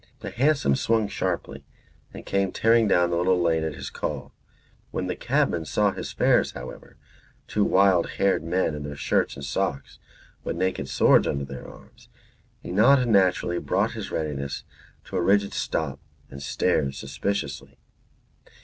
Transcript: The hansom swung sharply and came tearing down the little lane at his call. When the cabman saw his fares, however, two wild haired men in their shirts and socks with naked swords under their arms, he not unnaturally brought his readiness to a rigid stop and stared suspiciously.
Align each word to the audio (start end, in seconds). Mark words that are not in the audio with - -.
The 0.21 0.31
hansom 0.31 0.73
swung 0.75 1.07
sharply 1.09 1.63
and 2.11 2.25
came 2.25 2.51
tearing 2.51 2.87
down 2.87 3.11
the 3.11 3.17
little 3.17 3.39
lane 3.39 3.63
at 3.63 3.75
his 3.75 3.91
call. 3.91 4.33
When 4.89 5.05
the 5.05 5.15
cabman 5.15 5.65
saw 5.65 5.91
his 5.91 6.11
fares, 6.11 6.53
however, 6.53 6.97
two 7.47 7.63
wild 7.63 8.09
haired 8.17 8.43
men 8.43 8.73
in 8.73 8.81
their 8.81 8.95
shirts 8.95 9.35
and 9.35 9.45
socks 9.45 9.99
with 10.43 10.55
naked 10.55 10.89
swords 10.89 11.27
under 11.27 11.45
their 11.45 11.67
arms, 11.67 12.09
he 12.63 12.71
not 12.71 12.97
unnaturally 12.97 13.59
brought 13.59 13.91
his 13.91 14.09
readiness 14.09 14.63
to 15.03 15.17
a 15.17 15.21
rigid 15.21 15.53
stop 15.53 15.99
and 16.31 16.41
stared 16.41 16.95
suspiciously. 16.95 17.77